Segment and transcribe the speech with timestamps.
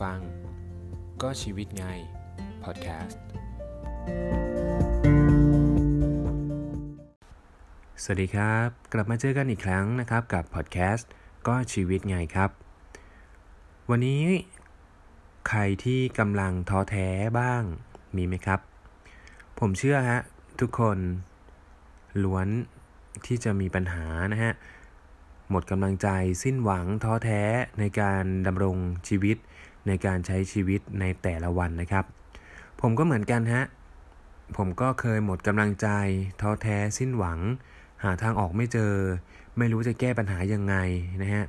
[0.00, 0.18] ฟัง
[1.22, 1.86] ก็ชีวิตไง
[2.64, 3.20] พอดแคสต์
[8.02, 11.10] สวัสดีครับ กลับมาเจอกันอีกครั้งนะครับกับพอดแคสต์
[11.48, 12.50] ก็ชีวิตไงครับ
[13.90, 14.24] วันนี้
[15.48, 17.62] ใครที่กำลังท้อแท้บ้าง
[18.16, 18.60] มีไหมครับ
[19.58, 20.20] ผมเชื่อฮะ
[20.60, 20.98] ทุกคน
[22.24, 22.48] ล้วน
[23.26, 24.52] ที่จะมีปัญหานะฮะ
[25.50, 26.08] หมดกำลังใจ
[26.42, 27.42] สิ้นหวังท้อแท้
[27.78, 28.76] ในการดำรง
[29.08, 29.36] ชีวิต
[29.86, 32.04] ในการใช้ชีวิตในแต่ละวันนะครับ
[32.80, 33.64] ผมก็เหมือนกันฮะ
[34.56, 35.88] ผมก็เคยหมดกำลังใจ
[36.40, 37.38] ท้อแท้สิ้นหวัง
[38.04, 38.92] หาทางออกไม่เจอ
[39.58, 40.74] ไม่รู้จะแก้ปัญหายังไง
[41.22, 41.44] นะฮะ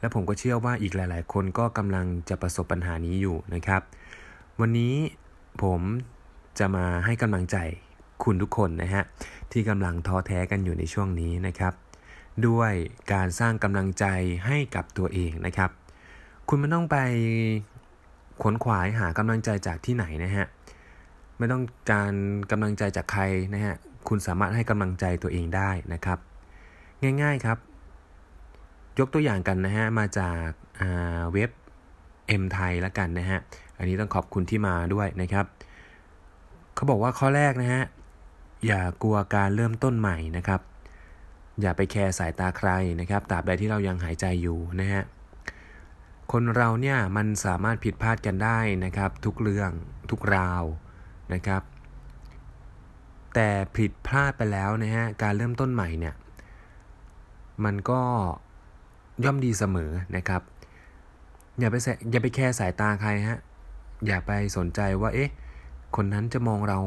[0.00, 3.82] และผมก็เชื่อว่าอีกหลาย ๆ คนก็กำลังจะประสบปัญหานี้อยู่นะครับ
[4.60, 4.94] วันนี้
[5.62, 5.80] ผม
[6.58, 7.56] จะมาให้กำลังใจ
[8.24, 9.02] คุณทุกคนนะฮะ
[9.52, 11.72] ที่กำลังท้อแท้กันอยู่ในช่วงนี้นะครับ
[12.46, 12.72] ด้วย
[13.12, 14.04] การสร้างกำลังใจ
[14.46, 15.70] ให้กับตัวเองนะครับ
[16.48, 16.96] คุณไม่ต้องไป
[18.40, 20.46] ขวนขวายหากำลังใจจากที่ไหนนะฮะ
[21.38, 22.12] ไม่ต้องการ
[22.50, 23.22] กำลังใจจากใคร
[23.54, 23.74] นะฮะ
[24.08, 26.18] คุณสามารถให้กำลังใจตัวเองได้นะครับ
[27.22, 27.58] ง่ายๆครับ
[28.98, 30.48] ยกตัวอย่างกันนะฮะ มาจาก
[31.32, 31.50] เว็บ
[32.40, 33.38] M ไทยละกันนะฮะ
[33.78, 35.46] อันนี้ต้องขอบคุณที่มาด้วยนะครับ
[36.74, 37.84] เขาบอกว่าข้อแรกนะฮะ
[38.66, 40.60] อย่ากลัวการเริ่มต้นใหม่นะครับ
[41.60, 45.02] อย่าไปแคร์สายตาใครนะครับ ตราบใดที่เรายังหายใจอยู่นะฮะ
[46.32, 49.70] คนเราเนี่ยมันสามารถผิดพลาดกันได้นะครับ ทุกเรื่อง
[50.10, 50.64] ทุกราว
[51.34, 51.62] นะครับ
[53.34, 56.14] แต่ผิดพลาดไปแล้วนะฮะการเริ่มต้นใหม่เนี่ย
[57.64, 58.00] มันก็
[59.24, 60.42] ย่อมดีเสมอนะครับ
[61.58, 61.76] อย่าไป
[62.10, 63.38] อย่าไปแคร์สายตาใครฮะ
[64.06, 65.30] อย่าไปสนใจว่าเอ๊ะ
[65.96, 66.78] คนนั้นจะมองเรา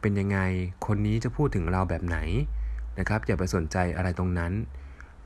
[0.00, 0.38] เป็นยังไง
[0.86, 2.18] คนนี้จะพูดถึงเราแบบไหน
[2.98, 4.52] นะครับ อย่าไปสนใจอะไรตรงนั้น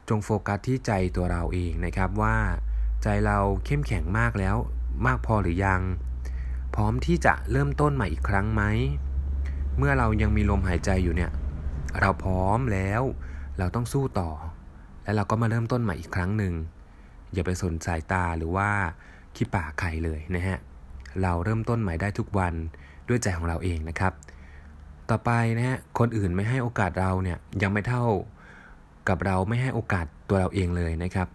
[0.08, 2.36] จงโฟกัสที่ใจตัวเราเองนะครับว่า
[3.02, 4.56] ใจเราเข้มแข็งมากแล้ว
[5.06, 5.80] มากพอหรือยัง
[6.74, 8.62] พร้อมที่จะเริ่มต้นใหม่อีกครั้งไหม
[9.78, 11.30] เมื่อเรายังมีลมหายใจอยู่เนี่ย
[12.00, 13.02] เราพร้อมแล้ว
[13.58, 14.30] เราต้องสู้ต่อ
[15.02, 16.54] แล้วเราก็มาเริ่มต้นใหม่อีกครั้งหนึ่ง
[17.32, 18.68] อย่าไปสนสายตาหรือว่า
[19.34, 20.58] ขี้ปากใครเลยนะฮะ
[21.22, 22.54] เราเริ่มต้นใหม่ได้ทุกวัน
[23.08, 24.12] ด้วยใจของเราเองนะครับ
[25.10, 28.04] ต่อไปนะฮะ คนอื่นไม่ให้โอกาสเราเนี่ยยังไม่เท่า
[29.08, 31.28] กับเราไม่ให้โอกาสตัวเราเองเลยนะครับ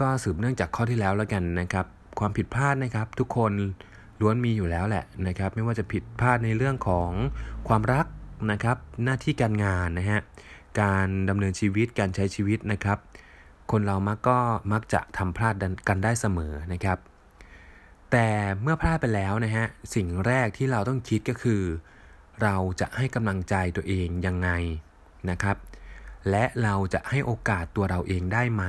[0.00, 1.86] ก็สืบเนื่องจากข้อที่แล้วแล้วกันนะครับ
[2.18, 3.52] ความผิดพลาดนะครับ ทุกคน
[4.20, 7.10] ล้วนมีอยู่แล้วแหละนะครับ ไม่ว่าจะผิดพลาดในเรื่องของ
[7.68, 8.06] ความรัก
[8.50, 10.20] นะครับ หน้าที่การงานนะฮะ
[10.80, 12.98] การดำเนินชีวิตการใช้ชีวิตนะครับ
[13.70, 14.38] คนเรามักก็
[14.72, 15.54] มักจะทำพลาด
[15.88, 16.98] กันได้เสมอนะครับ
[18.10, 18.28] แต่
[18.62, 21.62] เมื่อพลาดไปแล้วนะฮะสิ่งแรกที่เราต้องคิดก็คือ
[22.42, 24.50] เราจะให้กำลังใจตัวเองยังไง
[25.30, 25.56] นะครับ
[26.30, 28.64] และเราจะให้โอกาสตัวเราเองได้ไหม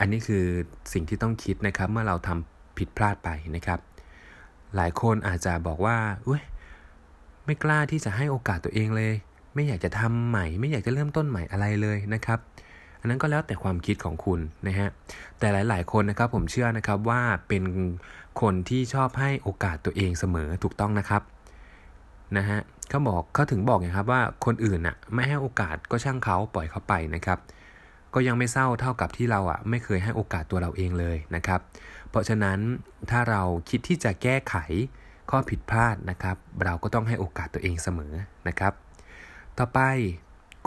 [0.00, 0.44] อันนี้คือ
[0.92, 3.78] สิ่งที่ต้องคิดนะครับ เมื่อเราทำผิดพลาดไปนะครับ
[4.76, 6.42] หลายคนอาจจะบอกว่าเว้ย
[7.44, 9.12] ไม่กล้าที่จะให้โอกาสตัวเองเลย
[9.54, 12.38] ไม่อยากจะทำใหม่ ไม่อยากจะเริ่มต้นใหม่อะไรเลยนะครับ
[13.00, 14.88] อันนั้นก็แล้วแต่ความคิดของคุณนะฮะ
[15.38, 17.64] แต่หลาย ๆ คนนะครับผมเชื่อนะครับว่าเป็น
[18.40, 21.22] คนที่ชอบให้โอกาสตัวเองเสมอถูกต้องนะครับ
[22.36, 22.58] นะฮะ
[22.88, 27.38] เขาบอกเขาถึงบอกไงครับว่าคนอื่นน่ะไม่ให้โอกาสก็ช่างเขาปล่อยเขาไปนะครับ
[28.14, 31.60] ก็ยังไม่เศร้าเท่ากับที่เราอะไม่เคยให้โอกาสตัวเราเองเลยนะครับ
[32.10, 32.58] เพราะฉะนั้น
[33.10, 34.54] ถ้าเราคิดที่จะแก้ไข
[35.30, 38.12] ข้อผิดพลาดนะครับ เราก็ต้องให้โอกาสตัวเองเสมอ
[38.48, 38.72] นะครับ
[39.58, 39.80] ต่อไป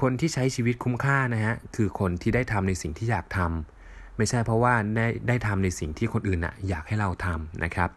[0.01, 7.89] คนที่ใช้ชีวิตคุ้มค่านะฮะคือคนที่ได้ทำในสิ่งที่อยากทำไม่ใช่เพราะว่าได้ได้ทำในสิ่งที่คนอื่นอะอยากให้เราทำนะครับ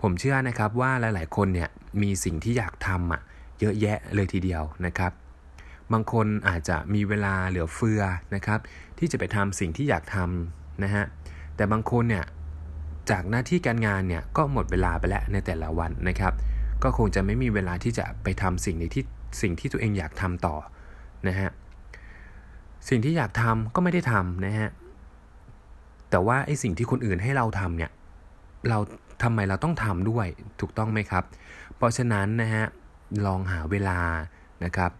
[0.00, 1.68] ผมเชื่อนะครับว่าหลาย ๆ คนเนี่ย
[2.02, 3.20] มีสิ่งที่อยากทำอะ
[3.60, 5.12] เยอะแยะเลยทีเดียวนะครับ
[5.92, 8.02] บางคนอาจจะมีเวลาเหลือเฟือ
[8.34, 8.60] นะครับ
[8.98, 11.04] ที่จะไปทำสิ่งที่อยากทำนะฮะ
[11.56, 12.24] แต่บางคนเนี่ย
[13.10, 16.32] จากหน้าที่การงานเนี่ยก็หมดเวลาไปแล้วในแต่ละวันนะครับ
[16.82, 19.04] ก็คงจะไม่มีเวลาที่จะไปทำสิ่งในที่
[19.42, 20.56] สิ่งที่ตัวเองอยากทำต่อ
[21.28, 21.50] นะฮะ
[22.88, 24.68] สิ่งที่อยากทำก็ไม่ได้ทำนะฮะ
[26.10, 27.90] แต่ว่าไอ้สิ่งที่คนอื่นให้เราทำเนี่ย
[28.68, 28.78] เรา
[29.22, 30.26] ทำไมเราต้องทำด้วย
[30.60, 31.24] ถูกต้องไหมครับ
[31.76, 32.64] เพราะฉะนั้นนะฮะ
[33.26, 33.98] ลองหาเวลา
[34.64, 34.90] นะครับ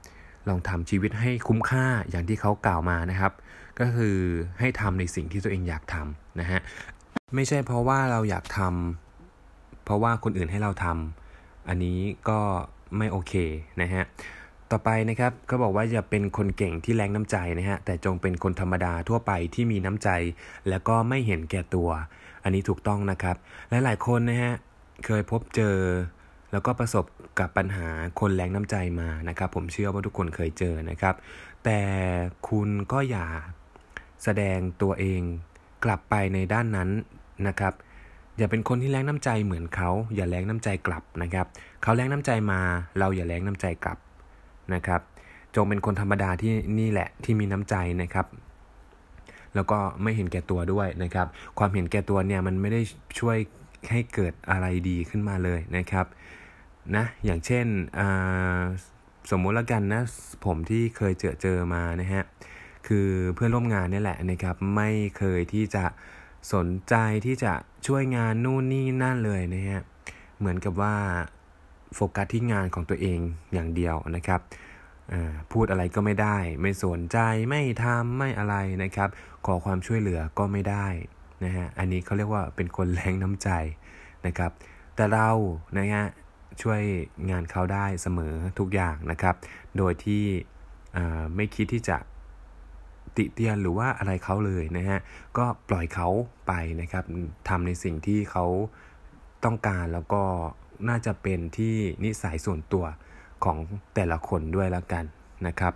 [0.50, 3.32] ลองทำชีวิตให้คุ้มค่าอย่างที่เขากล่าวมานะครับ
[3.80, 4.16] ก็คือ
[4.60, 6.60] ให้ทำในสิ่งที่ตัวเองอยากทำนะฮะ
[7.34, 11.98] ไม่ใช่เพราะว่าเราอยากทำเพราะว่าคนอื่นให้เราทำอันนี้
[12.28, 12.40] ก็
[12.96, 13.32] ไม่โอเค
[13.82, 14.04] นะฮะ
[14.70, 20.08] ต่อไปนะครับก็บอกว่าอย่าเป็นคนเก่งที่แรงน้ำใจนะฮะแต่จงเป็นคนธรรมดาทั่วไปที่มีน้ำใจ
[20.68, 21.90] แล้วก็ไม่เห็นแก่ตัว
[22.44, 23.36] อันนี้ถูกต้องนะครับ
[23.70, 24.54] และหลายคนนะฮะ
[25.06, 25.76] เคยพบเจอ
[26.52, 27.04] แล้วก็ประสบ
[27.38, 27.88] กับปัญหา
[28.20, 31.14] คนแรงน้ำใจมานะครับ ผมเชื่อว่าทุกคนเคยเจอนะครับ
[31.64, 31.80] แต่
[32.48, 33.26] คุณก็อย่า
[34.24, 35.20] แสดงตัวเอง
[35.84, 36.90] กลับไปในด้านนั้น
[37.48, 37.74] นะครับ
[38.38, 41.46] อย่าเป็นคนที่แรงน้ำใจเหมือนเขาอย่าแรงน้ำใจกลับนะครับ
[41.82, 42.60] เขาแรงน้ำใจมา
[42.98, 43.98] เราอย่าแรงน้ำใจกลับ
[44.74, 45.00] นะครับ
[45.54, 48.26] จงเป็นคนธรรมดาที่นี่แหละที่มีน้ำใจนะครับ
[49.54, 51.26] แล้วก็ไม่เห็นแก่ตัวด้วยนะครับ
[51.58, 52.80] ความเห็นแก่ตัวเนี่ยมันไม่ได้
[53.18, 53.36] ช่วย
[53.90, 56.06] ให้เกิดอะไรดีขึ้นมาเลยนะครับ
[56.96, 57.66] นะอย่างเช่น
[59.30, 60.02] สมมุติละกันนะ
[60.44, 62.24] ผมที่เคยเจอเจอมานะฮะ
[62.86, 65.84] คือเพื่อนร่วมงานนี่แหละนะครับไม่เคยที่จะ
[66.52, 66.94] สนใจ
[67.26, 67.52] ที่จะ
[67.86, 69.80] ช่วยงานนู่นนี่นั่นเลยนะฮะ
[70.38, 70.94] เหมือนกับว่า
[71.94, 73.18] โฟกัสที่งานของตัวเอง
[73.52, 74.40] อย่างเดียวนะครับ
[75.52, 77.18] พูดอะไรก็ไม่ได้ ไม่สนใจ
[77.50, 79.08] ไม่ทำไม่อะไรนะครับ
[79.46, 80.86] ขอความช่วยเหลือก็ไม่ได้
[81.44, 83.48] นะฮะอันนี้เขาเรียกว่าเป็นคนแรงน้ำใจ
[84.26, 84.50] นะครับ
[84.96, 85.28] แต่เรา
[85.78, 86.06] นะฮะ
[86.62, 86.82] ช่วย
[87.30, 89.34] งานเขาได้เสมอทุกอย่างนะครับ
[89.76, 90.24] โดยที่
[91.36, 91.96] ไม่คิดที่จะ
[93.16, 95.00] ติเตียนหรือว่าอะไรเขาเลยนะฮะ
[95.38, 96.08] ก็ปล่อยเขา
[96.46, 97.04] ไปนะครับ
[97.48, 98.46] ทำในสิ่งที่เขา
[99.44, 100.22] ต้องการแล้วก็
[100.88, 101.74] น่าจะเป็นที่
[102.04, 102.84] นิสัยส่วนตัว
[103.44, 103.58] ของ
[103.94, 105.04] แต่ละคนด้วยแล้วกัน
[105.46, 105.72] นะครับ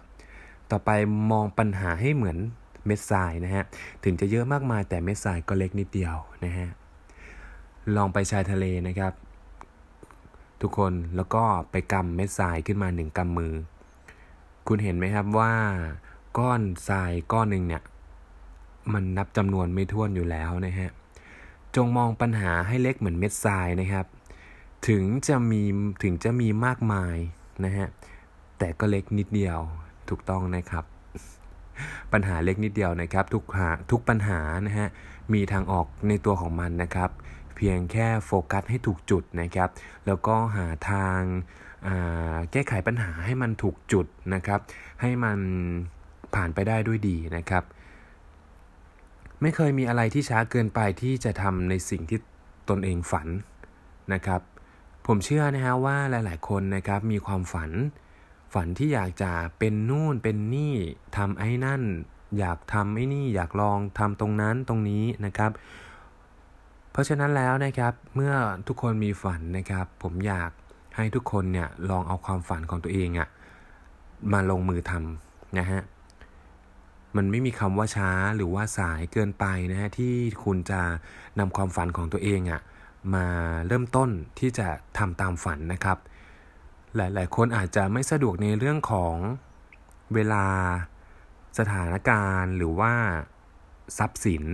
[0.71, 0.91] ต่อไป
[1.33, 2.39] มองปัญหาให้เหมือน
[2.87, 3.65] เม็ดทรายนะฮะ
[4.05, 6.69] ถึงจะเยอะมากมายแต่เม็ดทรายก็เล็กนิดเดียวนะฮะ
[7.97, 9.13] ลองไปชายทะเลนะครับ
[10.63, 13.55] ทุกคนแล้วก็ไปกำเม็ดทรายขึ้นมาหนึ่งกำมือ
[14.67, 15.53] คุณเห็นไหมครับว่า
[16.39, 17.83] ก้อนทรายก้อนหนึ่งเนี่ย
[18.93, 20.91] มันนับจำนวนไม่ท้วนอยู่แล้วนะฮะ
[21.77, 24.07] จงมองปัญหาให้เล็กเหมือนเม็ดทรายนะครับ
[24.89, 25.63] ถึงจะมี
[26.03, 27.17] ถึงจะมีมากมาย
[27.65, 27.89] นะฮะ
[28.59, 29.59] แต่ก็เล็กนิดเดียว
[30.09, 30.85] ถูกต้องนะครับ
[32.13, 34.89] ปัญหาเล็กนิดเดียวนะครับ ทุกหาทุกปัญหานะฮะ
[35.33, 37.11] มีทางออกในตัวของมันนะครับ
[37.57, 39.71] เพียงแค่โฟกัสให้ถูกจุดนะครับ
[40.07, 41.21] แล้วก็หาทาง
[42.53, 44.61] แก้ไขปัญหาให้มันถูกจุดนะครับ
[45.01, 45.39] ให้มัน
[46.35, 47.65] ผ่านไปได้ด้วยดีนะครับ
[49.41, 52.19] ไม่เคยมีอะไรที่ช้าเกินไปที่จะทำในสิ่งที่
[52.69, 53.29] ตนเองฝัน
[54.13, 54.41] นะครับ
[55.07, 57.71] ผมเชื่อนะฮะว่าหลาย ๆ คนนะครับมีความฝัน
[58.55, 60.75] ฝันที่อยากจะเป็นนู่นเป็นนี่
[61.17, 61.83] ทำไอ้นั่น
[62.39, 65.51] อยากทำไอ้นี่อยากลองทำตรงนั้นตรงนี้นะครับ
[66.93, 68.33] เพราะฉะนั้นแล้วนะครับเมื่อ
[68.67, 70.51] ทุกคนมีฝันนะครับ ผมอยาก
[70.97, 73.29] ให้ทุกคนเนี่ยลองเอาความฝันของตัวเองอะ
[74.33, 75.83] มาลงมือทำนะฮะ
[77.17, 80.81] มันไม่มีคำว่าช้าหรือว่าสายเกินไปนะฮะที่คุณจะ
[81.39, 82.61] นำความฝันของตัวเองอะ
[83.15, 83.27] มา
[83.67, 84.69] เริ่มต้นที่จะ
[84.99, 85.99] ทำตามฝันนะครับ
[86.97, 89.17] หลาย ๆ คนอาจจะไม่สะดวกในเรื่องของ
[90.15, 90.45] เวลา
[91.59, 92.93] สถานการณ์หรือว่า
[93.99, 94.45] ทรัพย์สิน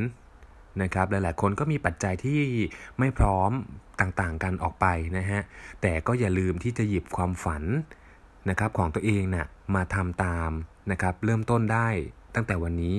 [0.82, 2.40] นะครับหลายๆคนก็มีปัจจัยที่
[2.98, 3.50] ไม่พร้อม
[4.00, 4.86] ต่างๆกันออกไป
[5.18, 5.40] นะฮะ
[5.82, 7.62] แต่ก็อย่าลืมที่จะหยิบความฝัน
[8.48, 10.50] นะครับของตัวเองนะ่ะมาทำตาม
[10.90, 11.88] นะครับเริ่มต้นได้
[12.34, 12.96] ตั้งแต่วันนี้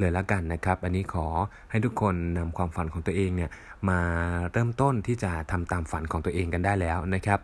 [0.00, 1.26] เลยละกันนะครับ อันนี้ขอ
[1.70, 3.50] ให้ทุกคนนำความฝันของตัวเองเนี่ย
[3.88, 4.00] มา
[4.52, 7.38] เริ่มต้นที่จะทำตามฝันของตัวเองกันได้แล้วนะครับ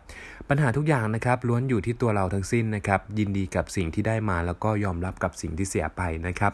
[0.49, 6.51] ปัญหาทุกอย่างนะครับล้วนอยู่ที่ตัวเราทั้งสิ้นนะครับ ยินดีกับสิ่งที่ได้มาแล้วก็ยอมรับกับสิ่งที่เสียไปนะครับ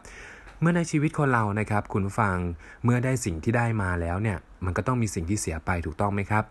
[0.63, 2.37] เมื่อในชีวิตคนเรานะครับคุณฟัง
[2.83, 6.43] เมื่อได้สิ่งที่ได้มาแล้วเนี่ยมันก็ต้องมีสิ่งที่เสียไปถูกต้องไหมครับ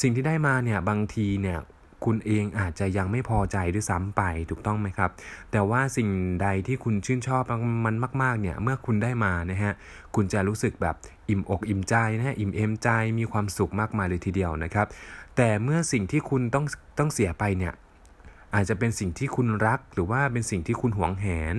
[0.00, 1.58] สิ่งที่ได้มาเนี่ยบางทีเนี่ย
[2.04, 5.10] คุณเองอาจจะยังไม่พอใจด้วยซ้ำไปถูกต้องไหมครับ
[5.52, 6.08] แต่ว่าสิ่ง
[6.42, 7.42] ใดที่คุณชื่นชอบ
[7.84, 9.72] มันมาก ๆ เนี่ย เมื่อคุณได้มานะฮะ
[10.14, 10.96] คุณจะรู้สึกแบบ
[11.28, 14.86] อิ่มอกอิ่มใจนะฮะ อิ่มเอมใจมีความสุขมากมายเลยทีเดียวนะครับ
[15.36, 16.64] แต่เมื่อสิ่งที่คุณต้อง
[16.98, 17.72] ต้องเสียไปเนี่ย
[18.54, 21.56] อาจจะเป็นสิ่งที่คุณรัก หรือว่าเป็นสิ่งที่คุณหวงแหน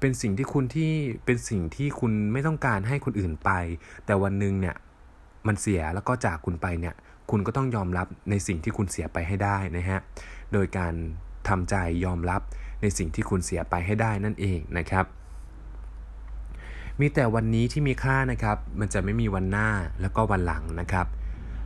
[0.00, 0.92] เป็นสิ่งที่คุณที่
[1.24, 3.50] เป็นสิ่งที่คุณไม่ต้องการให้คนอื่นไป
[4.06, 4.76] แต่วันหนึ่งเนี่ย
[5.46, 6.94] มันเสียแล้วก็จากคุณไปเนี่ย
[7.30, 10.00] คุณก็ต้องยอมรับในสิ่งที่คุณเสียไปให้ได้นะฮะ
[10.52, 10.94] โดยการ
[11.48, 12.40] ทำใจยอมรับ
[12.82, 15.06] ในสิ่งที่คุณเสียไปให้ได้นั่นเองนะครับ
[17.00, 19.68] มีแต่วันนี้ที่มีค่านะครับ มันจะไม่มีวันหน้า
[20.00, 21.06] แล้วก็วันหลังนะครับ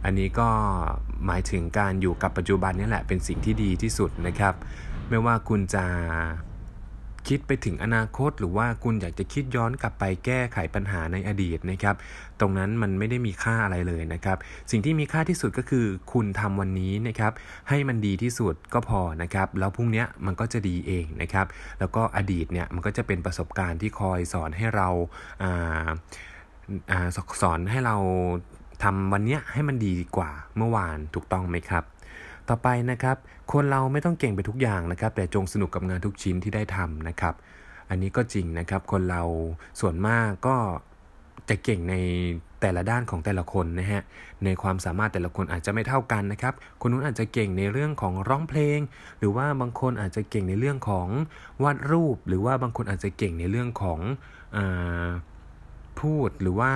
[0.05, 0.49] อันนี้ก็
[1.27, 4.55] หมายถึงการอยู่กับปัจจุบันนี่แหละเป็นสิ่งที่ดีที่สุดนะครับ
[5.09, 5.85] ไม่ว่าคุณจะ
[7.29, 11.97] คิดไปถึงอนาคต หรือว่าคุณอยากจะคิดย้อนกลับไปแก้ไขปัญหาในอดีตนะครับ
[12.41, 14.37] ตรงนั้นมันไม่ได้มีค่าอะไรเลยนะครับ
[14.71, 17.33] สิ่งที่มีค่าที่สุดก็คือคุณทำวันนี้นะครับ
[17.69, 21.47] ให้มันดีที่สุดก็พอนะครับ แล้วพรุ่งนี้มันก็จะดีเองนะครับ
[21.79, 24.89] แล้วก็อดีตเนี่ยมันก็จะเป็นประสบการณ์ที่คอยสอนให้เรา
[27.43, 27.97] สอนให้เรา
[28.83, 31.85] ทำวันนี้ให้มันดีกว่าเมื่อวานถูกต้องไหมครับ
[32.49, 33.17] ต่อไปนะครับ
[33.53, 37.35] คนเราไม่ต้องเก่งไปทุกอย่างนะครับ แต่จงสนุกกับงานทุกชิ้นที่ได้ทำนะครับ
[37.91, 39.23] อันนี้ก็จริงนะครับ คนเรา
[39.81, 40.57] ส่วนมากก็
[41.49, 41.95] จะเก่งใน
[42.61, 44.03] แต่ละด้านของแต่ละคนนะฮะ
[44.45, 48.79] ในความสามารถแต่ละคนอาจจะไม่เท่ากันนะครับ คนนู้นอาจจะเก่งในเรื่องของร้องเพลง
[49.19, 51.09] หรือว่าบางคนอาจจะเก่งในเรื่องของ
[51.63, 54.01] วาดรูป หรือว่าบางคนอาจจะเก่งในเรื่องของ
[54.57, 54.59] อ
[56.03, 56.73] พูดหรือว่า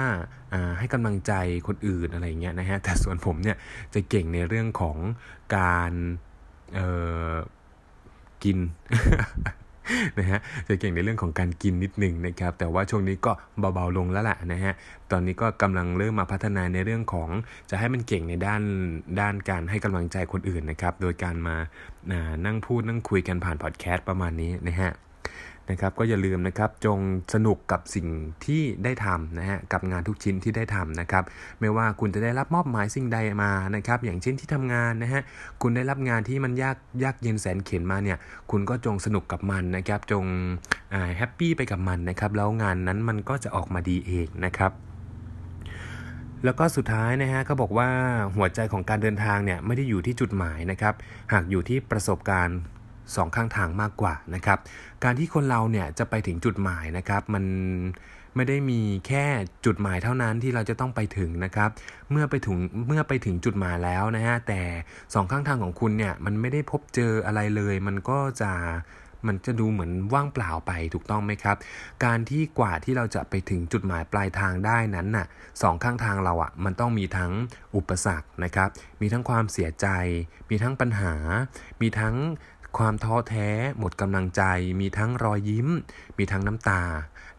[0.79, 1.33] ให้กำลังใจ
[1.67, 3.57] คนอื่นอะไรเงี้ยนะฮะแต่ส่วนผมเนี่ย
[3.95, 4.97] จะเก่งในเรื่องของ
[5.57, 5.93] การ
[8.45, 8.59] กิน
[10.19, 13.33] นะฮะจะเก่งในเรื่องของการกินนิดนึงนะครับ แต่ว่าช่วงนี้ก็
[13.75, 14.73] เบาๆลงแล้วแหละนะฮะ
[15.11, 17.29] ตอนนี้ก็กำลังเริ่มมาพัฒนาในเรื่องของ
[17.71, 18.63] จะให้มันเก่งในด้าน
[19.21, 21.57] ด้านการให้กำลังใจคนอื่นนะครับ โดยการมา
[22.47, 24.93] นั่งพูดนั่งคุยกันผ่านพอดแคสต์ประมาณนี้นะฮะ
[25.71, 26.99] นะครับก็อย่าลืมนะครับจง
[27.35, 28.07] สนุกกับสิ่ง
[28.45, 31.25] ที่ได้ทำนะฮะกับงานทุกชิ้นที่ได้ทำนะครับ
[31.61, 35.23] ไม่ว่าคุณจะได้รับมอบหมายสิ่งใดมานะครับอย่างเช่นที่ทำงานนะฮะ
[35.63, 38.19] คุณได้รับงานที่มันยากยากเย็นแสนเข็นมาเนี่ย
[38.51, 40.25] คุณก็จงสนุกกับมันนะครับจง
[41.17, 44.73] แฮปปี้ไปกับมันนะครับแล้วงานนั้นมันก็จะออกมาดีเองนะครับ
[46.45, 47.89] แล้วก็สุดท้ายนะฮะก็บอกว่า
[48.37, 50.95] หัวใจของการเดินทางเนี่ยไม่ได้อยู่ที่จุดหมายนะครับ
[51.33, 52.59] หากอยู่ที่ประสบการณ์
[53.17, 54.59] สองข้างทางมากกว่านะครับ
[55.05, 57.45] การที่คนเราเนี่ยจะไปถึงจุดหมายนะครับมัน
[58.37, 59.25] ไม่ได้มีแค่
[59.67, 61.71] จุดหมายเท่านั้นที่เราจะต้องไปถึงนะครับ
[62.11, 62.57] เมื่อไปถึง
[62.89, 64.63] เมื่อไปถึงจุดหมายแล้วนะฮะแต่
[65.15, 68.53] สองข้างทางของคุณเนี่ยมันไม่ได้พบเจออะไรเลย มันก็จะ
[69.27, 71.57] มันจะดูเหมือนว่างเปล่าไปถูกต้องไหมครับ
[72.05, 75.27] การที่กว่าที่เราจะไปถึงจุดหมายปลายทางได้นั้นน่ะ
[75.63, 77.33] สองข้างทางเราอะ่ะมันต้องมีทั้ง
[77.77, 78.69] อุปสรรคนะครับ
[79.01, 79.87] มีทั้งความเสียใจ
[80.51, 81.15] มีทั้งปัญหา
[81.81, 82.15] มีทั้ง
[82.79, 83.49] ความท้อแท้
[83.79, 84.43] หมดกำลังใจ
[84.81, 85.69] มีทั้งรอยยิ้ม
[86.19, 86.83] มีทั้งน้ำตา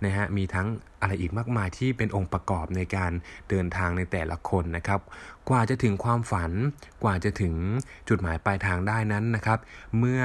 [0.04, 0.68] นะฮะมีทั้ง
[1.02, 3.12] อะไรอีกมากมายที่เป็นองค์ประกอบในการ
[3.50, 5.02] เดินทางในแต่ละคนนะครับ
[5.50, 6.52] กว่าจะถึงความฝัน
[7.04, 7.56] กว่าจะถึง
[8.10, 9.60] จุดหมายปลายทางได้นั้นนะครับ
[9.98, 10.24] เมื่อ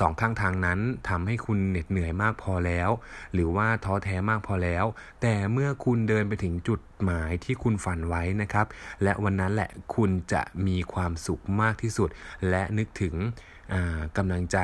[0.00, 2.90] สองข้างทางนั้นทำให้คุณเหน็ดเหนื่อยมากพอแล้ว
[3.32, 4.84] หรือว่าท้อแท้มากพอแล้ว
[5.22, 8.66] แต่เมื่อคุณเดินไปถึงจุดหมายที่คุณฝันไว้นะครับ
[9.02, 12.08] และวันนั้นแหละคุณจะมีความสุขมากที่สุด
[12.50, 13.14] และนึกถึง
[14.16, 14.58] กำลังใจ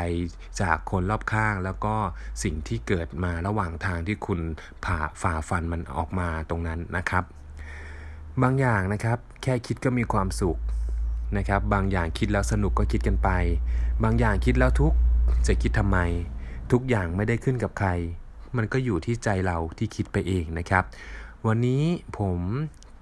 [0.61, 1.95] จากคนรอบข้าง แล้วก็
[2.43, 4.41] สิ่งที่เกิดมาระหว่างทางที่คุณ
[4.85, 7.25] ผ่าฝ่าฟันมันออกมาตรงนั้นนะครับ
[8.43, 10.59] บางอย่างนะครับแค่คิดก็มีความสุข
[11.37, 13.31] นะครับ บางอย่างคิดแล้วสนุกก็คิดกันไป
[14.05, 14.95] บางอย่างคิดแล้วทุก
[15.47, 15.99] จะคิดทำไม
[16.73, 17.89] ทุกอย่างไม่ได้ขึ้นกับใคร
[18.57, 20.85] มันก็อยู่ที่ใจเราที่คิดไปเองนะครับ
[21.47, 21.83] วันนี้
[22.19, 22.39] ผม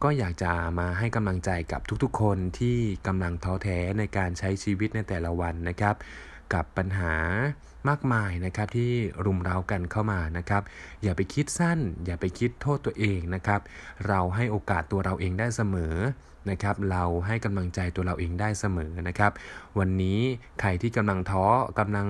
[0.03, 5.95] ก็อยากจะมาให้กำลังใจกับทุกๆ คนที่กำลังท้อแท้ในการใช้ชีวิตในแต่ละวันนะครับ
[6.55, 7.15] กับปัญหา
[7.89, 8.93] มากมายนะครับที่
[9.25, 10.63] รุมเร้ากันเข้ามานะครับ
[11.03, 13.61] อย่าไปคิดสั้น อย่าไปคิดโทษตัวเองนะครับ
[14.09, 15.97] เราให้โอกาสตัวเราเองได้เสมอ
[16.51, 19.33] นะครับ เราให้กำลังใจตัวเราเองได้เสมอนะครับ
[19.79, 20.21] วันนี้
[20.61, 21.47] ใครที่กำลังท้อ
[21.79, 22.09] กำลัง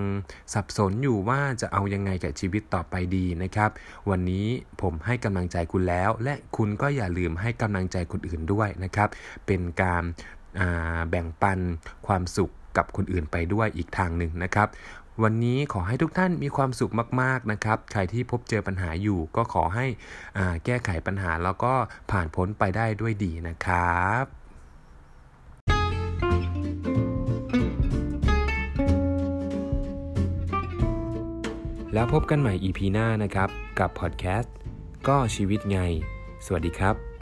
[0.55, 3.71] สับสนอยู่ว่าจะเอายังไงกับชีวิตต่อไปดีนะครับ
[4.11, 4.47] วันนี้
[4.83, 9.09] ผมให้กำลังใจคุณแล้ว และคุณก็อย่าลืมให้กำลังใจคนอื่นด้วยนะครับ
[9.47, 10.05] เป็นการ
[11.11, 11.59] แบ่งปัน
[12.07, 14.69] ความสุข กับคนอื่นไปด้วยอีกทางหนึ่งนะครับ
[15.23, 19.87] วันนี้ขอให้ทุกท่านมีความสุขมากๆนะครับ ใครที่พบเจอปัญหาอยู่ก็ขอให้
[20.65, 21.73] แก้ไขปัญหาแล้วก็
[22.11, 24.25] ผ่านพ้นไปได้ด้วยดีนะครับ
[31.95, 34.55] แล้วพบกันใหม่ EP หน้านะครับ กับพอดแคสต์
[35.09, 35.79] ก็ชีวิตไง
[36.47, 37.16] สวัสดีครับ